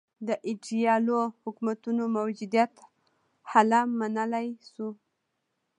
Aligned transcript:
د 0.27 0.29
ایدیالو 0.47 1.19
حکومتونو 1.43 2.03
موجودیت 2.17 2.73
هله 3.51 3.79
منلای 3.99 4.47
شو. 4.71 4.89